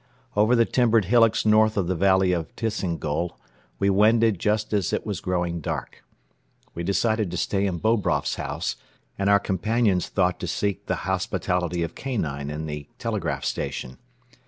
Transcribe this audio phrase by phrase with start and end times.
[0.35, 3.37] Over the timbered hillocks north of the valley of Tisingol
[3.77, 6.03] we wended just as it was growing dark.
[6.73, 8.77] We decided to stay in Bobroff's house
[9.19, 13.99] and our companions thought to seek the hospitality of Kanine in the telegraph station.